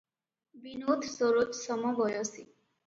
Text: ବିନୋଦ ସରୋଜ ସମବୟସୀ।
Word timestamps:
ବିନୋଦ 0.63 1.11
ସରୋଜ 1.19 1.55
ସମବୟସୀ। 1.61 2.45